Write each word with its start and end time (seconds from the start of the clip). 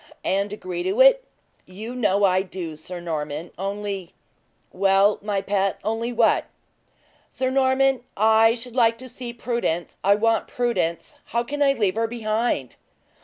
"And 0.25 0.51
agree 0.51 0.81
to 0.81 0.99
it?" 0.99 1.23
"You 1.67 1.93
know 1.93 2.23
I 2.23 2.41
do, 2.41 2.75
Sir 2.75 2.99
Norman; 2.99 3.51
only" 3.55 4.15
"Well, 4.73 5.19
my 5.21 5.43
pet, 5.43 5.77
only 5.83 6.11
what?" 6.11 6.45
"Sir 7.29 7.51
Norman, 7.51 8.01
I 8.17 8.55
should 8.55 8.75
like 8.75 8.97
to 8.97 9.07
see 9.07 9.31
Prudence. 9.31 9.97
I 10.03 10.15
want 10.15 10.47
Prudence. 10.47 11.13
How 11.25 11.43
can 11.43 11.61
I 11.61 11.73
leave 11.73 11.93
her 11.93 12.07
behind?" 12.07 12.77